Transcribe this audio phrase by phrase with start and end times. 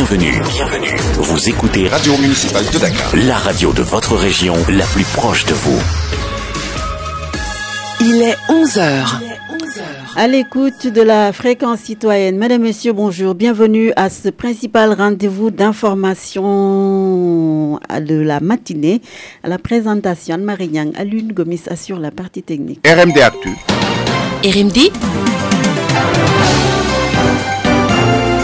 [0.00, 0.40] Bienvenue.
[0.54, 0.96] Bienvenue.
[1.18, 3.14] Vous écoutez Radio Municipale de Dakar.
[3.28, 5.78] La radio de votre région, la plus proche de vous.
[8.00, 9.20] Il est 11 heures.
[10.16, 13.34] À l'écoute de la fréquence citoyenne, Mesdames, Messieurs, bonjour.
[13.34, 19.02] Bienvenue à ce principal rendez-vous d'information de la matinée.
[19.44, 22.80] À la présentation, Anne-Marie à Lune Gomis assure la partie technique.
[22.88, 23.50] RMD Actu.
[24.46, 24.78] RMD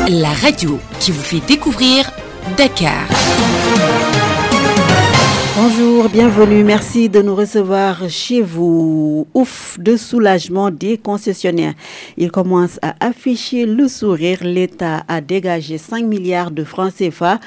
[0.09, 2.12] La radio qui vous fait découvrir
[2.57, 3.09] Dakar.
[6.05, 6.63] Bienvenue.
[6.63, 9.27] Merci de nous recevoir chez vous.
[9.33, 11.73] Ouf de soulagement des concessionnaires.
[12.19, 14.41] Ils commencent à afficher le sourire.
[14.43, 17.41] L'État a dégagé 5 milliards de francs CFA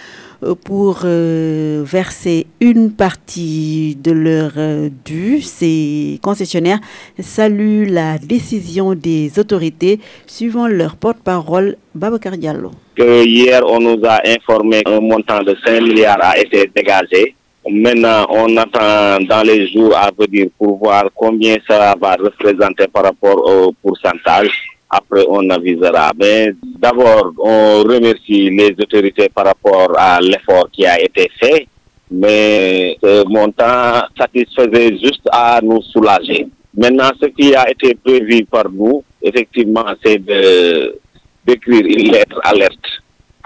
[0.43, 5.41] euh, pour euh, verser une partie de leur euh, dû.
[5.41, 6.79] Ces concessionnaires
[7.19, 12.71] saluent la décision des autorités suivant leur porte-parole Babacar Diallo.
[12.97, 17.35] hier, on nous a informé qu'un montant de 5 milliards a été dégagé
[17.67, 23.03] Maintenant, on attend dans les jours à venir pour voir combien ça va représenter par
[23.03, 24.49] rapport au pourcentage.
[24.89, 26.11] Après, on avisera.
[26.17, 31.67] Mais d'abord, on remercie les autorités par rapport à l'effort qui a été fait.
[32.09, 36.47] Mais ce montant satisfaisait juste à nous soulager.
[36.75, 42.98] Maintenant, ce qui a été prévu par nous, effectivement, c'est d'écrire une lettre alerte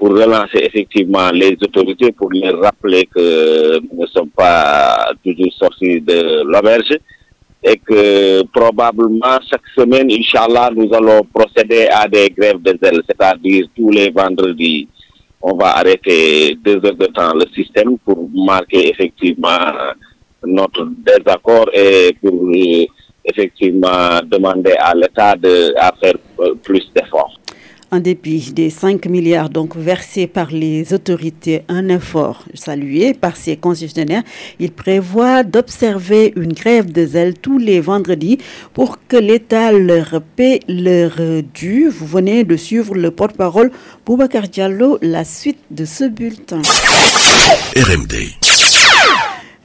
[0.03, 6.01] pour relancer effectivement les autorités, pour les rappeler que nous ne sommes pas toujours sortis
[6.01, 6.97] de l'auberge
[7.63, 13.67] et que probablement chaque semaine, Inch'Allah, nous allons procéder à des grèves de zèle, c'est-à-dire
[13.73, 14.89] tous les vendredis,
[15.41, 19.71] on va arrêter deux heures de temps le système pour marquer effectivement
[20.45, 22.85] notre désaccord et pour euh,
[23.23, 26.15] effectivement demander à l'État de faire
[26.61, 27.39] plus d'efforts.
[27.93, 33.55] En dépit des 5 milliards donc versés par les autorités, un effort salué par ces
[33.55, 34.23] concessionnaires,
[34.59, 38.39] il prévoit d'observer une grève de zèle tous les vendredis
[38.73, 41.17] pour que l'État leur paie leur
[41.53, 41.87] dû.
[41.87, 43.69] Vous venez de suivre le porte-parole
[44.07, 46.63] Boubacar Diallo, la suite de ce bulletin.
[47.75, 48.15] RMD.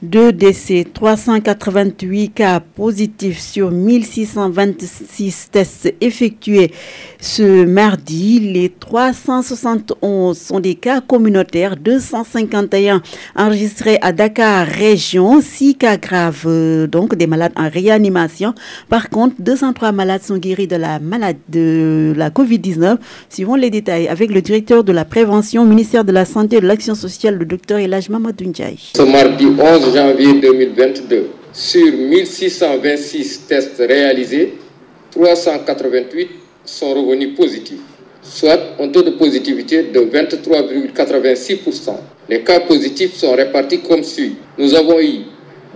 [0.01, 6.71] Deux décès, 388 cas positifs sur 1626 tests effectués
[7.19, 8.39] ce mardi.
[8.39, 13.01] Les 371 sont des cas communautaires, 251
[13.35, 18.53] enregistrés à Dakar région, 6 cas graves, euh, donc des malades en réanimation.
[18.89, 22.97] Par contre, 203 malades sont guéris de la maladie de la COVID-19.
[23.29, 26.67] Suivons les détails avec le directeur de la prévention ministère de la Santé et de
[26.67, 28.51] l'Action sociale, le docteur Elaj Mamadou
[28.93, 34.53] Ce mardi 11 janvier 2022, sur 1626 tests réalisés,
[35.11, 36.29] 388
[36.69, 37.79] sont revenus positifs,
[38.21, 41.91] soit un taux de positivité de 23,86%.
[42.29, 44.35] Les cas positifs sont répartis comme suit.
[44.57, 45.21] Nous avons eu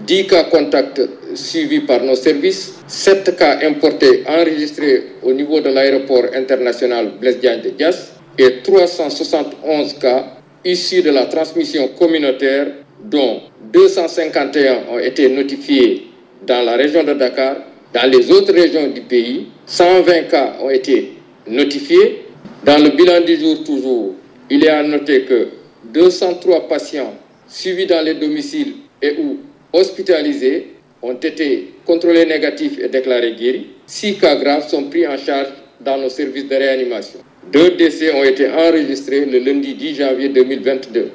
[0.05, 1.01] 10 cas contacts
[1.35, 7.69] suivis par nos services, 7 cas importés enregistrés au niveau de l'aéroport international Blaise de
[7.69, 10.25] Dias et 371 cas
[10.65, 12.67] issus de la transmission communautaire
[13.03, 13.41] dont
[13.71, 16.07] 251 ont été notifiés
[16.45, 17.57] dans la région de Dakar.
[17.93, 21.13] Dans les autres régions du pays, 120 cas ont été
[21.47, 22.25] notifiés.
[22.65, 24.15] Dans le bilan du jour toujours,
[24.49, 25.49] il est à noter que
[25.93, 27.13] 203 patients
[27.47, 29.37] suivis dans les domiciles et ou
[29.71, 30.69] hospitalisés
[31.03, 33.67] ont été contrôlés négatifs et déclarés guéris.
[33.85, 35.49] Six cas graves sont pris en charge
[35.79, 37.19] dans nos services de réanimation.
[37.51, 41.11] Deux décès ont été enregistrés le lundi 10 janvier 2022.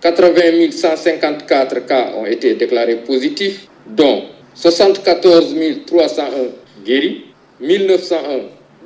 [0.00, 4.24] 80 154 cas ont été déclarés positifs, dont
[4.56, 5.54] 74
[5.86, 7.24] 301 guéris,
[7.60, 8.40] 1901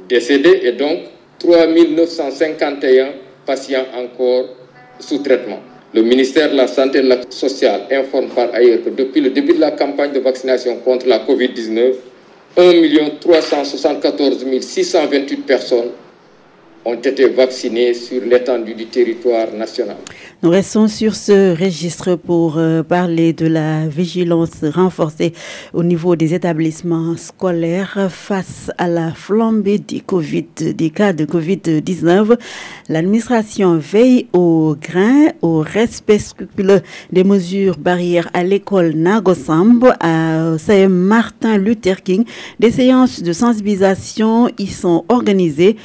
[0.09, 0.99] décédés et donc
[1.39, 3.09] 3 951
[3.47, 4.47] patients encore
[4.99, 5.61] sous traitement.
[5.95, 9.31] Le ministère de la Santé et de l'Action sociale informe par ailleurs que depuis le
[9.31, 11.95] début de la campagne de vaccination contre la COVID-19,
[12.57, 15.91] 1 374 628 personnes
[16.85, 19.97] ont été vaccinés sur l'étendue du territoire national.
[20.43, 25.35] Nous restons sur ce registre pour euh, parler de la vigilance renforcée
[25.75, 30.01] au niveau des établissements scolaires face à la flambée des,
[30.91, 32.39] cas de Covid-19.
[32.89, 36.81] L'administration veille au grain, au respect scrupuleux
[37.13, 42.25] des mesures barrières à l'école Nagosamb, à Saint Martin Luther King.
[42.59, 45.77] Des séances de sensibilisation y sont organisées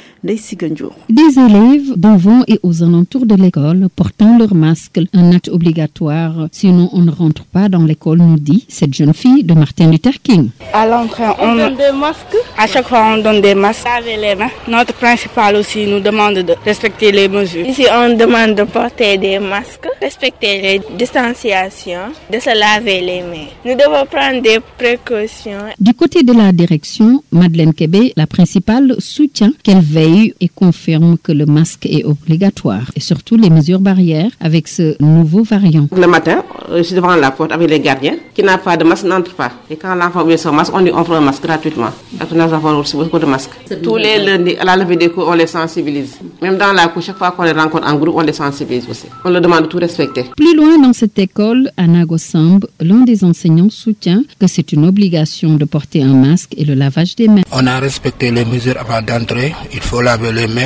[1.08, 6.90] Des élèves devant et aux alentours de l'école portant leur masque, un acte obligatoire, sinon
[6.92, 10.50] on ne rentre pas dans l'école, nous dit cette jeune fille de Martin Luther King.
[10.72, 12.36] À l'entrée, on, donne des masques?
[12.58, 13.84] À chaque fois, on donne des masques.
[13.86, 14.50] Laver les mains.
[14.68, 17.66] Notre principal aussi nous demande de respecter les mesures.
[17.66, 23.48] Ici, on demande de porter des masques, respecter les distanciations, de se laver les mains.
[23.64, 25.66] Nous devons prendre des précautions.
[25.80, 31.32] Du côté de la direction, Madeleine Kébé, la principale, soutient qu'elle veille et confirme que
[31.32, 35.86] le masque est obligatoire et surtout les mesures barrières avec ce nouveau variant.
[36.04, 36.38] Le matin,
[36.76, 38.16] je suis devant la porte avec les gardiens.
[38.34, 39.50] Qui n'a pas de masque n'entre pas.
[39.70, 41.90] Et quand l'enfant met son masque, on lui offre un masque gratuitement.
[42.34, 43.52] nous avons aussi beaucoup de masques.
[43.82, 46.18] Tous les lundis, à la levée des cours, on les sensibilise.
[46.42, 49.06] Même dans la cour, chaque fois qu'on les rencontre en groupe, on les sensibilise aussi.
[49.24, 50.24] On leur demande de tout respecter.
[50.36, 55.54] Plus loin dans cette école, à Nagosamb, l'un des enseignants soutient que c'est une obligation
[55.54, 57.42] de porter un masque et le lavage des mains.
[57.52, 59.54] On a respecté les mesures avant d'entrer.
[59.72, 60.65] Il faut laver les mains.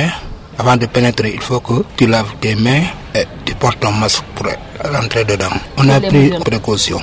[0.57, 2.83] Avant de pénétrer, il faut que tu laves tes mains
[3.15, 4.47] et tu portes ton masque pour
[4.93, 5.49] rentrer dedans.
[5.77, 6.99] On a pris précaution.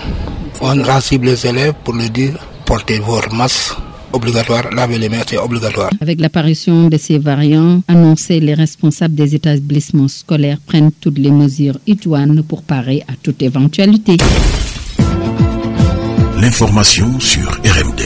[0.61, 2.35] On rassure les élèves pour leur dire
[2.65, 3.75] portez votre masque
[4.13, 5.91] obligatoire, laver les mains, c'est obligatoire.
[6.01, 11.79] Avec l'apparition de ces variants, annoncés, les responsables des établissements scolaires prennent toutes les mesures
[11.87, 14.17] idoines pour parer à toute éventualité.
[16.41, 17.98] L'information sur RMD.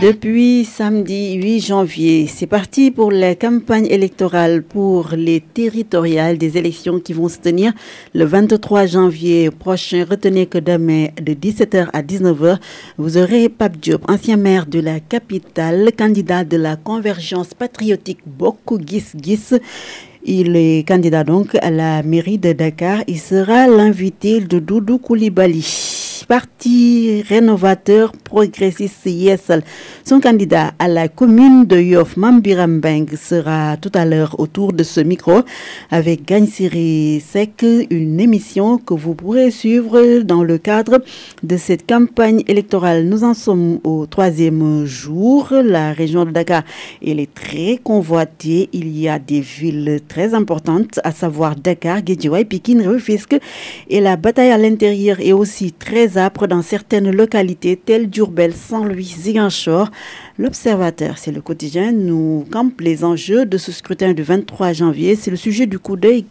[0.00, 7.00] Depuis samedi 8 janvier, c'est parti pour la campagne électorale pour les territoriales des élections
[7.00, 7.72] qui vont se tenir
[8.14, 10.06] le 23 janvier prochain.
[10.08, 12.58] Retenez que demain, de 17h à 19h,
[12.96, 18.78] vous aurez Pape Diop, ancien maire de la capitale, candidat de la convergence patriotique Boku
[18.86, 19.58] Gis Gis.
[20.24, 23.02] Il est candidat donc à la mairie de Dakar.
[23.08, 25.87] Il sera l'invité de Doudou Koulibaly
[26.28, 29.62] parti rénovateur progressiste Yessel.
[30.04, 35.00] Son candidat à la commune de Yoff, Mambirambeng, sera tout à l'heure autour de ce
[35.00, 35.40] micro
[35.90, 41.00] avec Gagne Sek, une émission que vous pourrez suivre dans le cadre
[41.42, 43.04] de cette campagne électorale.
[43.04, 45.48] Nous en sommes au troisième jour.
[45.50, 46.62] La région de Dakar,
[47.00, 48.68] est très convoitée.
[48.74, 53.38] Il y a des villes très importantes, à savoir Dakar, Guédiouaï, Pikine, Rufisque.
[53.88, 56.17] Et la bataille à l'intérieur est aussi très
[56.48, 59.88] dans certaines localités telles Durbel, Saint-Louis, Ziguinchor.
[60.36, 65.14] L'Observateur, c'est le quotidien, nous campe les enjeux de ce scrutin du 23 janvier.
[65.14, 66.24] C'est le sujet du coup d'œil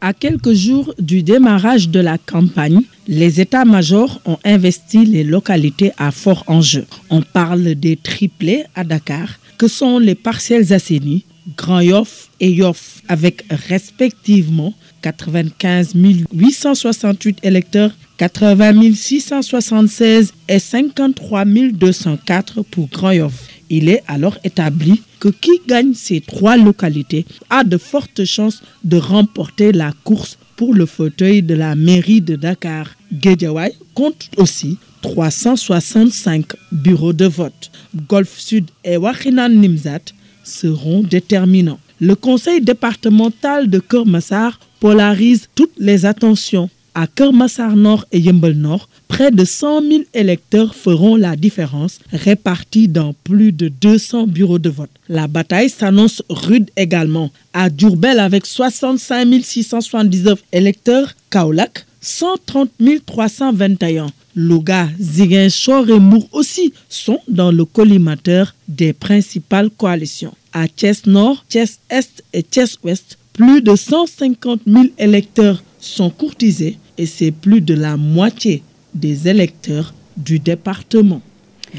[0.00, 6.10] À quelques jours du démarrage de la campagne, les états-majors ont investi les localités à
[6.10, 6.86] fort enjeu.
[7.08, 11.24] On parle des triplés à Dakar, que sont les partiels assainis,
[11.56, 15.92] Grand Yoff et Yoff, avec respectivement 95
[16.32, 23.30] 868 électeurs 80 676 et 53 204 pour Grand.
[23.70, 28.96] Il est alors établi que qui gagne ces trois localités a de fortes chances de
[28.98, 32.94] remporter la course pour le fauteuil de la mairie de Dakar.
[33.12, 37.70] Guédiawaye compte aussi 365 bureaux de vote.
[38.08, 40.12] Golf Sud et Wachinan Nimzat
[40.44, 41.80] seront déterminants.
[42.00, 48.88] Le conseil départemental de Kermassar polarise toutes les attentions à Kermassar Nord et Yembel Nord,
[49.08, 54.70] près de 100 000 électeurs feront la différence, répartis dans plus de 200 bureaux de
[54.70, 54.90] vote.
[55.08, 57.30] La bataille s'annonce rude également.
[57.52, 62.70] À Durbel, avec 65 679 électeurs, Kaolak, 130
[63.04, 64.06] 321.
[64.36, 70.34] Louga, Ziguinchor et Mour aussi sont dans le collimateur des principales coalitions.
[70.52, 76.78] À Thiès Nord, Thiès Est et Thiès Ouest, plus de 150 000 électeurs sont courtisés
[76.98, 78.62] et c'est plus de la moitié
[78.94, 81.20] des électeurs du département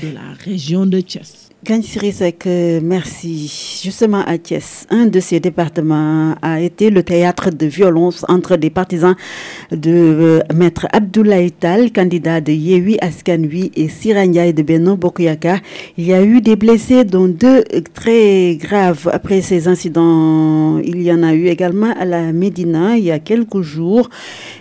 [0.02, 1.45] de la région de Thiès.
[1.68, 3.52] Merci.
[3.84, 8.70] Justement à Thiès, un de ces départements a été le théâtre de violence entre des
[8.70, 9.16] partisans
[9.72, 15.60] de euh, Maître Abdoulaye Tal, candidat de Yehui Askanui et Siranya de Beno Bokuyaka.
[15.98, 17.64] Il y a eu des blessés, dont deux
[17.96, 19.10] très graves.
[19.12, 23.18] Après ces incidents, il y en a eu également à la Médina il y a
[23.18, 24.10] quelques jours.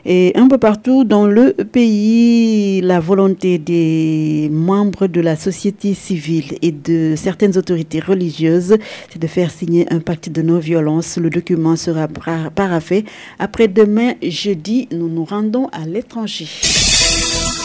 [0.06, 6.56] Et un peu partout dans le pays, la volonté des membres de la société civile
[6.62, 8.76] et de certaines autorités religieuses,
[9.10, 11.18] c'est de faire signer un pacte de non-violence.
[11.18, 12.08] Le document sera
[12.54, 13.04] paraffé.
[13.38, 16.46] Après-demain, jeudi, nous nous rendons à l'étranger.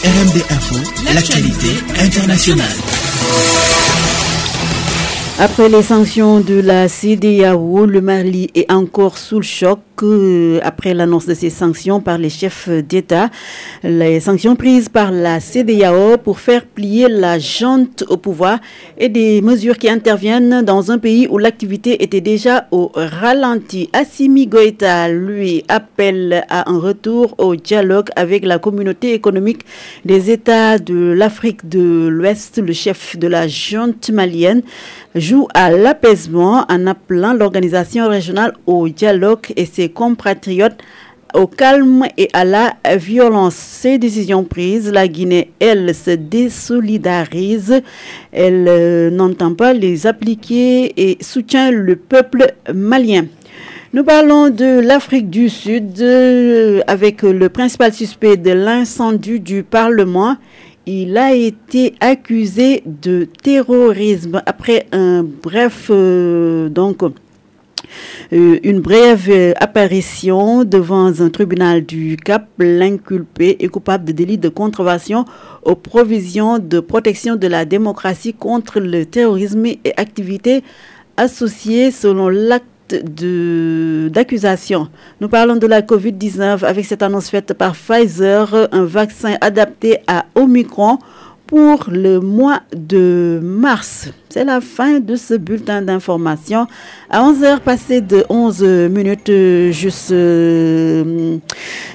[0.02, 0.76] RMD Info,
[1.14, 1.68] l'actualité
[1.98, 2.66] internationale.
[5.38, 10.94] Après les sanctions de la CDAO, le Mali est encore sous le choc que après
[10.94, 13.28] l'annonce de ces sanctions par les chefs d'État,
[13.82, 18.60] les sanctions prises par la CDAO pour faire plier la jante au pouvoir
[18.96, 23.90] et des mesures qui interviennent dans un pays où l'activité était déjà au ralenti.
[23.92, 29.66] Assimi Goïta, lui, appelle à un retour au dialogue avec la communauté économique
[30.06, 32.56] des États de l'Afrique de l'Ouest.
[32.56, 34.62] Le chef de la junte malienne
[35.14, 40.78] joue à l'apaisement en appelant l'organisation régionale au dialogue et ses compatriotes
[41.34, 43.54] au calme et à la violence.
[43.54, 47.82] Ces décisions prises, la Guinée, elle, se désolidarise.
[48.32, 53.26] Elle euh, n'entend pas les appliquer et soutient le peuple malien.
[53.92, 60.36] Nous parlons de l'Afrique du Sud euh, avec le principal suspect de l'incendie du Parlement.
[60.86, 67.02] Il a été accusé de terrorisme après un bref euh, donc
[68.32, 72.48] une brève euh, apparition devant un tribunal du Cap.
[72.58, 75.24] L'inculpé est coupable de délit de contravention
[75.64, 80.62] aux provisions de protection de la démocratie contre le terrorisme et activités
[81.16, 82.66] associées selon l'acte
[84.12, 84.88] d'accusation.
[85.20, 90.26] Nous parlons de la COVID-19 avec cette annonce faite par Pfizer, un vaccin adapté à
[90.34, 90.98] Omicron
[91.46, 94.10] pour le mois de mars.
[94.32, 96.68] C'est la fin de ce bulletin d'information.
[97.10, 99.28] À 11h passées de 11 minutes,
[99.72, 101.38] juste euh,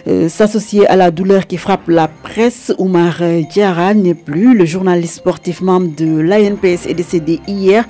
[0.05, 2.73] euh, s'associer à la douleur qui frappe la presse.
[2.77, 4.53] Oumar Diara n'est plus.
[4.53, 7.85] Le journaliste sportif membre de l'ANPS est décédé hier.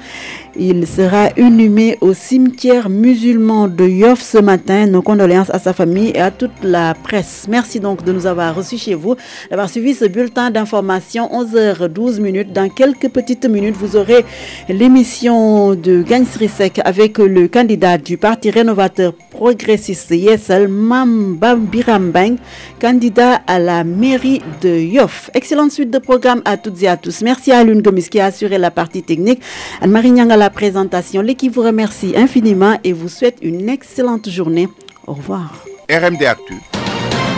[0.58, 4.86] Il sera inhumé au cimetière musulman de Yoff ce matin.
[4.86, 7.48] Nos condoléances à sa famille et à toute la presse.
[7.50, 9.16] Merci donc de nous avoir reçus chez vous,
[9.50, 11.28] d'avoir suivi ce bulletin d'information.
[11.34, 12.54] 11h12 minutes.
[12.54, 14.24] Dans quelques petites minutes, vous aurez
[14.70, 22.38] l'émission de Gagne Srisek avec le candidat du Parti rénovateur progressiste Yesel Mamba Birambang,
[22.80, 25.30] candidat à la mairie de Yoff.
[25.34, 27.22] Excellente suite de programme à toutes et à tous.
[27.22, 29.42] Merci à Lune Gomis qui a assuré la partie technique.
[29.82, 31.22] Anne-Marie Nyang à la présentation.
[31.22, 34.68] L'équipe vous remercie infiniment et vous souhaite une excellente journée.
[35.08, 35.66] Au revoir.
[35.90, 36.56] RMD Actu.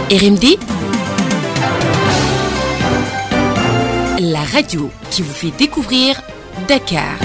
[0.10, 0.58] RMD
[4.20, 6.22] La radio qui vous fait découvrir
[6.66, 7.18] Dakar.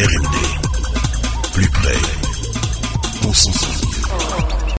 [0.00, 0.36] RMD,
[1.52, 1.94] plus près,
[3.22, 3.73] concentré.